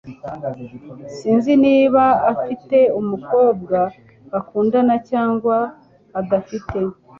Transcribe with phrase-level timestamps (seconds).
[1.17, 3.77] Sinzi niba afite umukobwa
[4.31, 5.55] bakundana cyangwa
[6.19, 6.77] adafite.